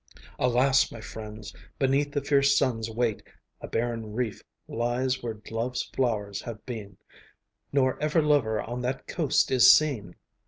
[0.39, 1.55] Alas, my friends!
[1.77, 3.21] beneath the fierce sun's weight
[3.61, 6.97] A barren reef lies where Love's flowers have been,
[7.71, 10.15] Nor ever lover on that coast is seen!